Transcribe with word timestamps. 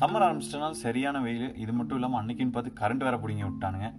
Summer 0.00 0.24
ஆரம்பிச்சிட்டனால 0.26 0.70
சரியான 0.70 1.20
வெயில். 1.20 1.56
இது 1.56 1.72
மட்டும் 1.72 1.96
இல்லாமல் 1.96 2.24
அன்னைக்குன்னு 2.24 2.52
பார்த்து 2.52 2.86
கரண்ட் 2.86 2.98
வேற 2.98 3.16
பிடிங்கி 3.16 3.44
விட்டானுங்க. 3.44 3.92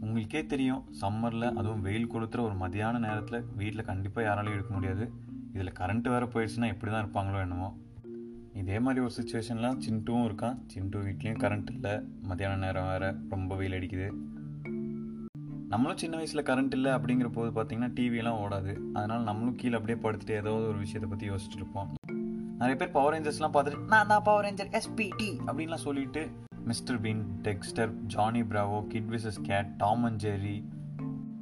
உங்களுக்கே 0.00 0.46
தெரியும் 0.46 0.84
சம்மரில் 1.00 1.54
அதுவும் 1.54 1.80
வெயில் 1.80 2.10
கொளுத்துற 2.10 2.40
ஒரு 2.40 2.54
மதியான 2.54 2.98
நேரத்தில் 2.98 3.44
வீட்டில் 3.56 3.84
கண்டிப்பாக 3.84 4.28
யாராலையும் 4.28 4.52
இருக்க 4.52 4.74
முடியாது. 4.74 5.12
இதில் 5.52 5.72
கரண்ட் 5.72 6.08
வேறு 6.08 6.26
போயிடுச்சுன்னா 6.26 6.66
எப்படி 6.66 6.92
தான் 6.92 7.04
இருப்பாங்களோ 7.04 7.40
என்னமோ. 7.40 7.76
இதே 8.54 8.78
மாதிரி 8.78 9.04
ஒரு 9.04 9.14
சுச்சுவேஷன்லாம் 9.22 9.78
சின்ட்டுவும் 9.88 10.26
இருக்கான். 10.28 10.58
சின்ட்டு 10.74 11.02
வீட்லேயும் 11.06 11.42
கரண்ட் 11.44 11.70
இல்லை. 11.70 11.90
மதியான 12.28 12.56
நேரம் 12.56 12.86
வேறு. 12.86 13.16
ரொம்ப 13.28 13.56
வெயில் 13.56 13.78
அடிக்குது. 13.78 14.08
நம்மளும் 15.74 16.00
சின்ன 16.00 16.16
வயசில் 16.16 16.46
கரண்ட் 16.48 16.74
இல்லை 16.76 16.90
அப்படிங்கிற 16.92 17.28
போது 17.36 17.48
பார்த்தீங்கன்னா 17.54 17.88
டிவியெல்லாம் 17.98 18.40
ஓடாது. 18.42 18.72
அதனால் 18.92 19.22
நம்மளும் 19.22 19.56
கீழே 19.60 19.74
அப்படியே 19.78 19.98
படுத்துட்டு 20.02 20.34
ஏதாவது 20.40 20.66
ஒரு 20.68 20.78
விஷயத்தை 20.78 21.08
பற்றி 21.10 21.30
யோசிச்சுட்டு 21.30 21.58
இருப்போம். 21.60 21.88
நிறைய 22.58 22.76
பேர் 22.80 22.92
பவர் 22.96 23.14
ரேஞ்சர்ஸ்லாம் 23.14 23.54
பார்த்துட்டு 23.54 23.88
நான் 23.88 24.06
தான் 24.06 24.22
பவர் 24.22 24.44
ரேஞ்சர் 24.46 24.70
எஸ்பிடி 24.78 25.28
அப்படின்லாம் 25.46 25.82
சொல்லிட்டு 25.86 26.22
mister 26.64 27.00
Bean 27.06 27.22
Dexter 27.48 27.90
Johnny 28.14 28.42
Bravo 28.42 28.86
Kid 28.92 29.10
vs 29.14 29.40
Kat 29.48 29.72
Tom 29.76 30.04
and 30.04 30.20
Jerry 30.26 30.56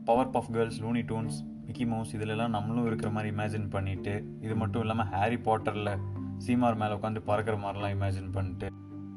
Powerpuff 0.31 0.51
Girls 0.53 0.81
Looney 0.85 1.03
Tunes 1.13 1.39
Mickey 1.67 1.87
Mouse 1.87 2.15
இதிலெல்லாம் 2.19 2.57
நம்மளும் 2.57 2.87
இருக்கிற 2.87 3.11
மாதிரி 3.11 3.35
இமேஜின் 3.37 3.69
பண்ணிட்டு 3.69 4.15
இது 4.41 4.57
மட்டும் 4.57 4.83
இல்லாமல் 4.83 5.07
ஹாரி 5.07 5.41
பாட்டரில் 5.49 5.95
சீமார் 6.39 6.75
மேலே 6.75 6.95
உட்காந்து 6.95 7.29
பறக்கிற 7.31 7.57
மாதிரிலாம் 7.57 7.97
இமேஜின் 7.99 8.33
பண்ணிட்டு 8.39 8.72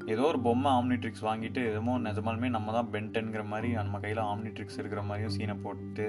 ஏதோ 0.05 0.21
ஒரு 0.21 0.39
பொம்மை 0.39 0.71
ஆம்னிட்ரிக்ஸ் 0.71 1.23
வாங்கிட்டு 1.23 1.61
எதுமோ 1.69 1.93
நிஜமாலுமே 1.99 2.49
நம்ம 2.49 2.71
தான் 2.71 2.89
பென்டென்கிற 2.91 3.43
மாதிரி 3.45 3.73
நம்ம 3.73 3.99
கையில் 3.99 4.21
ஆம்னிட்ரிக்ஸ் 4.23 4.77
இருக்கிற 4.77 5.01
மாதிரியும் 5.01 5.35
சீனை 5.35 5.55
போட்டு 5.63 6.05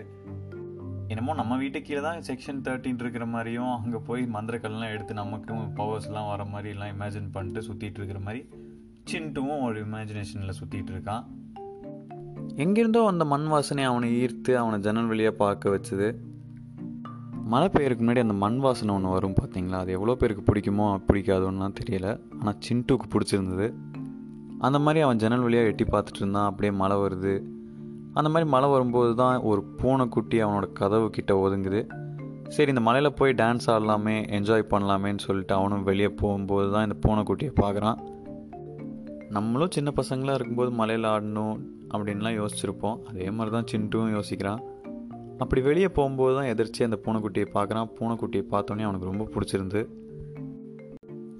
என்னமோ 1.09 1.34
நம்ம 1.34 1.56
வீட்டு 1.56 1.82
கீழே 1.82 2.00
தான் 2.00 2.20
செக்ஷன் 2.20 2.60
தேர்ட்டின் 2.62 2.98
இருக்கிற 2.98 3.27
மாதிரியும் 3.27 3.72
அங்கே 3.77 3.98
போய் 3.98 4.22
மந்திரக்கல்லாம் 4.22 4.92
எடுத்து 4.95 5.14
நமக்கும் 5.14 5.64
பவர்ஸ்லாம் 5.74 6.28
வர 6.28 6.45
மாதிரி 6.45 6.69
எல்லாம் 6.69 6.92
இமேஜின் 6.95 7.33
பண்ணிட்டு 7.33 7.62
சுற்றிட்டு 7.62 8.00
இருக்கிற 8.00 8.20
மாதிரி 8.20 8.42
சின்ட்டுவும் 9.11 9.62
ஒரு 9.62 9.86
இமேஜினேஷனில் 9.86 10.58
சுற்றிட்டு 10.60 10.92
இருக்கான். 10.92 11.25
எங்கேருந்தோ 12.56 13.06
அந்த 13.06 13.25
மண் 13.25 13.47
வாசனை 13.47 13.84
அவனை 13.84 14.08
ஈர்த்து 14.22 14.55
அவனை 14.55 14.78
ஜன்னல் 14.81 15.06
வழியாக 15.06 15.36
பார்க்க 15.36 15.75
வச்சுது. 15.77 16.08
மழை 17.50 17.66
பெய்யறதுக்கு 17.72 18.05
முன்னாடி 18.05 18.22
அந்த 18.25 18.34
மண் 18.42 18.56
வாசனை 18.62 18.94
ஒன்று 18.94 19.12
வரும் 19.14 19.34
பார்த்தீங்களா 19.39 19.80
அது 19.83 19.91
எவ்வளோ 19.97 20.14
பேருக்கு 20.20 20.42
பிடிக்குமோ 20.47 20.86
பிடிக்காதோன்னுலாம் 21.08 21.77
தெரியல. 21.80 22.08
ஆனால் 22.38 22.56
சின்ட்டுக்கு 22.66 23.06
பிடிச்சிருந்தது. 23.12 23.66
அந்த 24.66 24.78
மாதிரி 24.84 25.00
அவன் 25.05 25.20
ஜன்னல் 25.22 25.44
வழியாக 25.44 25.70
எட்டி 25.72 25.84
பார்த்துட்டு 25.84 26.20
இருந்தான். 26.22 26.48
அப்படியே 26.50 26.72
மழை 26.80 26.97
வருது. 27.05 27.34
அந்த 28.19 28.28
மாதிரி 28.33 28.47
மழை 28.55 28.69
வரும்போது 28.75 29.12
தான் 29.22 29.38
ஒரு 29.50 29.62
பூனைக்குட்டி 29.80 30.38
அவனோட 30.44 30.66
கதவு 30.80 31.06
கிட்ட 31.16 31.34
ஒதுங்குது. 31.44 31.83
சரி 32.56 32.70
இந்த 32.75 32.83
மலையில் 32.88 33.16
போய் 33.20 33.38
டான்ஸ் 33.42 33.69
ஆடலாமே 33.75 34.16
என்ஜாய் 34.38 34.70
பண்ணலாமேன்னு 34.72 35.25
சொல்லிட்டு 35.28 35.55
அவனும் 35.60 35.86
வெளியே 35.91 36.10
போகும்போது 36.22 36.69
தான் 36.75 36.86
இந்த 36.88 36.97
பூனைக்குட்டியை 37.06 37.53
பார்க்குறான். 37.62 37.98
நம்மளும் 39.36 39.75
சின்ன 39.77 39.92
பசங்களாக 40.00 40.38
இருக்கும்போது 40.38 40.72
மலையில் 40.81 41.12
ஆடணும் 41.14 41.56
அப்படின்லாம் 41.94 42.38
யோசிச்சிருப்போம். 42.41 42.98
அதே 43.10 43.28
மாதிரி 43.36 43.53
தான் 43.56 43.70
சின்ட்டுவும் 43.75 44.14
யோசிக்கிறான். 44.19 44.62
அப்படி 45.42 45.61
வெளியே 45.62 45.89
போகும்போது 45.89 46.34
தான் 46.37 46.51
எதிர்த்து 46.53 46.87
அந்த 46.89 46.98
பூனைக்குட்டியை 47.05 47.47
பார்க்குறான். 47.56 47.89
பூனைக்குட்டியை 47.98 48.45
பார்த்தோன்னே 48.53 48.84
அவனுக்கு 48.89 49.11
ரொம்ப 49.11 49.25
பிடிச்சிருந்து 49.34 49.81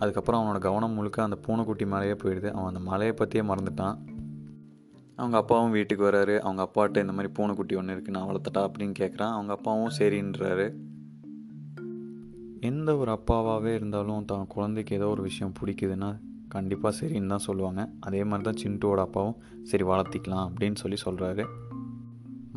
அதுக்கப்புறம் 0.01 0.41
அவனோட 0.41 0.59
கவனம் 0.67 0.97
முழுக்க 0.97 1.23
அந்த 1.23 1.37
பூனைக்குட்டி 1.45 1.85
மலையே 1.93 2.17
போயிடுது. 2.23 2.49
அவன் 2.57 2.71
அந்த 2.73 2.83
மலையை 2.89 3.15
பற்றியே 3.15 3.43
மறந்துட்டான். 3.51 3.97
அவங்க 5.21 5.37
அப்பாவும் 5.43 5.75
வீட்டுக்கு 5.77 6.05
வராரு. 6.09 6.35
அவங்க 6.39 6.63
அப்பாட்ட 6.67 7.05
இந்த 7.05 7.13
மாதிரி 7.13 7.33
பூனைக்குட்டி 7.37 7.75
ஒன்று 7.81 7.95
இருக்குது 7.95 8.17
நான் 8.17 8.29
வளர்த்தட்டா 8.31 8.63
அப்படின்னு 8.67 8.95
கேட்குறான் 9.03 9.33
அவங்க 9.37 9.53
அப்பாவும் 9.57 9.95
சரின்றாரு. 9.99 10.67
எந்த 12.71 12.97
ஒரு 12.97 13.11
அப்பாவாகவே 13.19 13.73
இருந்தாலும் 13.75 14.27
தான் 14.33 14.47
குழந்தைக்கு 14.55 14.95
ஏதோ 14.99 15.09
ஒரு 15.09 15.23
விஷயம் 15.23 15.55
பிடிக்குதுன்னா 15.61 16.11
கண்டிப்பாக 16.49 16.93
சரின்னு 17.01 17.33
தான் 17.35 17.47
சொல்லுவாங்க. 17.49 17.83
அதே 18.01 18.25
மாதிரி 18.25 18.47
தான் 18.49 18.61
சின்ட்டுவோட 18.65 19.01
அப்பாவும் 19.09 19.39
சரி 19.63 19.85
வளர்த்திக்கலாம் 19.93 20.45
அப்படின்னு 20.49 20.79
சொல்லி 20.83 20.99
சொல்கிறாரு 21.07 21.45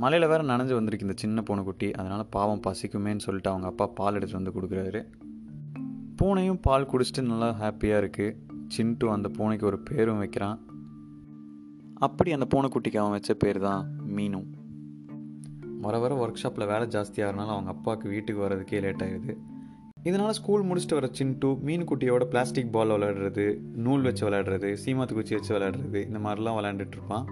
மலையில் 0.01 0.29
வேறு 0.29 0.43
நனைஞ்சு 0.43 0.73
வந்திருக்கு 0.73 1.05
இந்த 1.07 1.17
சின்ன 1.17 1.41
பூனைக்குட்டி 1.41 1.91
அதனால் 1.91 2.27
பாவம் 2.29 2.61
பசிக்குமேன்னு 2.67 3.25
சொல்லிட்டு 3.25 3.49
அவங்க 3.49 3.67
அப்பா 3.67 3.85
பால் 3.85 4.17
எடுத்துகிட்டு 4.17 4.39
வந்து 4.39 4.53
கொடுக்குறாரு. 4.55 5.01
பூனையும் 6.15 6.59
பால் 6.61 6.89
குடிச்சிட்டு 6.91 7.21
நல்லா 7.21 7.49
ஹாப்பியாக 7.61 8.01
இருக்குது 8.01 8.35
சின்ட்டு 8.75 9.09
அந்த 9.09 9.29
பூனைக்கு 9.29 9.65
ஒரு 9.65 9.79
பேரும் 9.79 10.17
வைக்கிறான். 10.17 10.57
அப்படி 12.07 12.31
அந்த 12.31 12.47
பூனைக்குட்டிக்கு 12.53 12.97
அவன் 12.97 13.11
வச்ச 13.11 13.33
பேர் 13.33 13.59
தான் 13.59 13.83
மீனும் 14.15 14.47
வர 15.81 15.97
வர 15.97 16.15
ஒர்க் 16.23 16.41
ஷாப்பில் 16.43 16.67
வேலை 16.67 16.87
ஜாஸ்தியாகிறனால 16.87 17.53
அவங்க 17.55 17.69
அப்பாவுக்கு 17.69 18.09
வீட்டுக்கு 18.09 18.43
வர்றதுக்கே 18.43 18.81
லேட் 18.81 19.03
ஆகிடுது 19.03 19.35
இதனால் 20.03 20.31
ஸ்கூல் 20.31 20.65
முடிச்சுட்டு 20.65 20.97
வர 20.99 21.09
சின்ட்டு 21.19 21.59
மீன் 21.59 21.87
குட்டியோட 21.87 22.23
பிளாஸ்டிக் 22.23 22.71
பால் 22.71 22.89
விளையாடுறது 22.89 23.45
நூல் 23.85 24.01
வச்சு 24.01 24.29
விளையாடுறது 24.29 24.71
சீமாத்து 24.85 25.13
குச்சி 25.13 25.35
வச்சு 25.35 25.53
விளையாடுறது 25.57 26.01
இந்த 26.07 26.19
மாதிரிலாம் 26.29 26.59
விளையாண்டுட்டு 26.59 26.97
இருப்பான். 26.99 27.27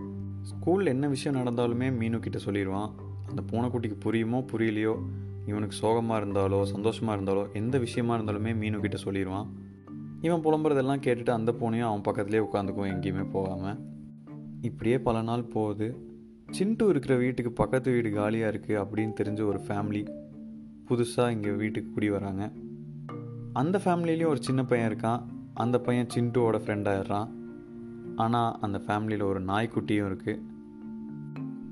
ஸ்கூலில் 0.50 0.86
என்ன 0.86 1.08
விஷயம் 1.08 1.38
நடந்தாலுமே 1.38 1.88
மீனு 2.00 2.20
கிட்ட 2.20 2.40
சொல்லிடுவான் 2.46 2.92
அந்த 3.30 3.42
பூனைக்குட்டிக்கு 3.52 3.98
புரியுமோ 4.06 4.40
புரியலையோ 4.52 4.96
இவனுக்கு 5.46 5.76
சோகமாக 5.76 6.26
இருந்தாலோ 6.26 6.64
சந்தோஷமாக 6.64 7.16
இருந்தாலோ 7.18 7.44
எந்த 7.54 7.78
விஷயமா 7.78 8.18
இருந்தாலுமே 8.18 8.54
மீனு 8.62 8.80
கிட்ட 8.80 8.98
சொல்லிடுவான் 9.04 9.48
இவன் 10.22 10.44
புலம்புறதெல்லாம் 10.44 11.04
கேட்டுட்டு 11.06 11.30
அந்த 11.30 11.52
பூனையும் 11.52 11.90
அவன் 11.90 12.06
பக்கத்துலேயே 12.08 12.46
உட்காந்துக்கும் 12.48 12.92
எங்கேயுமே 12.94 13.26
போகாமல் 13.32 13.78
இப்படியே 14.62 15.00
பல 15.00 15.22
நாள் 15.22 15.44
போகுது. 15.44 15.88
சின்ட்டு 16.60 16.90
இருக்கிற 16.90 17.16
வீட்டுக்கு 17.16 17.52
பக்கத்து 17.52 17.92
வீடு 17.92 18.10
காலியாக 18.12 18.52
இருக்குது 18.54 18.80
அப்படின்னு 18.82 19.14
தெரிஞ்ச 19.20 19.42
ஒரு 19.46 19.60
ஃபேமிலி 19.68 20.02
புதுசாக 20.90 21.32
இங்கே 21.32 21.52
வீட்டுக்கு 21.52 21.90
குடி 21.92 22.10
வராங்க. 22.10 22.44
அந்த 23.54 23.82
ஃபேமிலிலையும் 23.86 24.28
ஒரு 24.28 24.42
சின்ன 24.44 24.66
பையன் 24.66 24.92
இருக்கான். 24.92 25.22
அந்த 25.54 25.80
பையன் 25.80 26.12
சின்ட்டுவோட 26.16 26.58
ஃப்ரெண்டாகிடுறான் 26.66 27.30
ஆனால் 28.18 28.58
அந்த 28.62 28.82
ஃபேமிலியில் 28.88 29.24
ஒரு 29.24 29.42
நாய்க்குட்டியும் 29.42 30.08
இருக்குது 30.10 30.44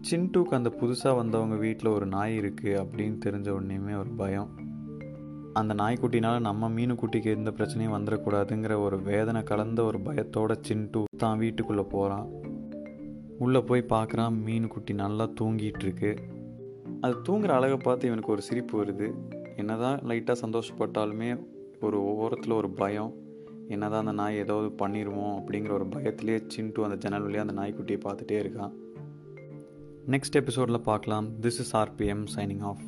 சின்ட்டுக்கு 0.09 0.49
அந்த 0.49 0.69
புதுசாக 0.69 1.15
வந்தவங்க 1.15 1.55
வீட்டில் 1.55 1.89
ஒரு 1.89 2.05
நாய் 2.05 2.37
இருக்குது 2.37 2.79
அப்படின்னு 2.81 3.17
தெரிஞ்ச 3.25 3.49
உடனேயுமே 3.49 3.99
ஒரு 3.99 4.09
பயம். 4.09 4.49
அந்த 5.53 5.73
நாய்க்குட்டினால் 5.73 6.39
நம்ம 6.39 6.69
மீனுக்குட்டிக்கு 6.69 7.25
எந்த 7.25 7.51
பிரச்சனையும் 7.51 7.95
வந்துடக்கூடாதுங்கிற 7.95 8.81
ஒரு 8.81 9.01
வேதனை 9.01 9.43
கலந்த 9.43 9.83
ஒரு 9.83 9.99
பயத்தோட 9.99 10.55
சின்ட்டு 10.67 11.03
தான் 11.17 11.37
வீட்டுக்குள்ளே 11.37 11.81
போகிறான் 11.81 12.27
உள்ளே 13.39 13.61
போய் 13.61 13.89
பார்க்குறான் 13.89 14.35
மீனுக்குட்டி 14.45 14.93
நல்லா 14.93 15.29
தூங்கிட்டு 15.41 15.83
இருக்கு 15.83 16.11
அது 17.01 17.15
தூங்குற 17.27 17.47
அழகை 17.47 17.77
பார்த்து 17.77 18.07
இவனுக்கு 18.07 18.31
ஒரு 18.31 18.41
சிரிப்பு 18.41 18.83
வருது. 18.83 19.07
என்னதான் 19.55 19.99
லைட்டாக 19.99 20.37
சந்தோஷப்பட்டாலுமே 20.45 21.43
ஒரு 21.79 22.15
ஓரத்தில் 22.15 22.51
ஒரு 22.51 22.69
பயம். 22.69 23.11
என்ன 23.67 23.89
தான் 23.89 23.99
அந்த 23.99 24.11
நாய் 24.11 24.37
ஏதாவது 24.37 24.67
பண்ணிடுவோம் 24.67 25.33
அப்படிங்கிற 25.41 25.71
ஒரு 25.71 25.85
பயத்திலே 25.85 26.49
சின்ட்டு 26.55 26.83
அந்த 26.83 26.95
ஜன்னல் 26.95 27.21
வழியாக 27.21 27.49
அந்த 27.49 27.61
நாய்க்குட்டியை 27.61 27.97
பார்த்துட்டே 27.97 28.39
இருக்கான் 28.45 28.73
நெக்ஸ்ட் 30.07 30.39
எபிசோடில் 30.41 30.81
பார்க்கலாம். 30.81 31.27
This 31.41 31.61
is 31.63 31.77
RPM 31.77 32.27
signing 32.35 32.61
off 32.61 32.81